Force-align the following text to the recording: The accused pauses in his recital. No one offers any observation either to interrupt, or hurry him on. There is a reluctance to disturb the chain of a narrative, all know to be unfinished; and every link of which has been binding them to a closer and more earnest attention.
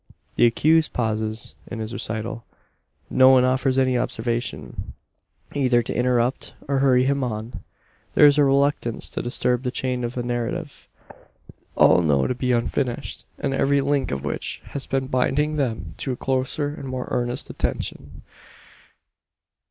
The 0.35 0.47
accused 0.47 0.93
pauses 0.93 1.53
in 1.67 1.77
his 1.77 1.93
recital. 1.93 2.43
No 3.07 3.29
one 3.29 3.45
offers 3.45 3.77
any 3.77 3.99
observation 3.99 4.93
either 5.53 5.83
to 5.83 5.95
interrupt, 5.95 6.55
or 6.67 6.79
hurry 6.79 7.03
him 7.03 7.23
on. 7.23 7.61
There 8.15 8.25
is 8.25 8.39
a 8.39 8.43
reluctance 8.43 9.11
to 9.11 9.21
disturb 9.21 9.61
the 9.61 9.69
chain 9.69 10.03
of 10.03 10.17
a 10.17 10.23
narrative, 10.23 10.87
all 11.75 12.01
know 12.01 12.25
to 12.25 12.33
be 12.33 12.51
unfinished; 12.51 13.25
and 13.37 13.53
every 13.53 13.79
link 13.79 14.09
of 14.09 14.25
which 14.25 14.63
has 14.69 14.87
been 14.87 15.05
binding 15.05 15.57
them 15.57 15.93
to 15.97 16.11
a 16.13 16.17
closer 16.17 16.69
and 16.69 16.87
more 16.87 17.07
earnest 17.11 17.51
attention. 17.51 18.23